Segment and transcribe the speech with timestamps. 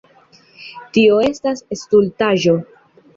[0.97, 2.57] Tio estas stultaĵo.